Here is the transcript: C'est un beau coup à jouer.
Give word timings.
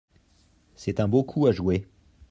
C'est 0.75 0.99
un 0.99 1.07
beau 1.07 1.23
coup 1.23 1.45
à 1.45 1.51
jouer. 1.51 1.85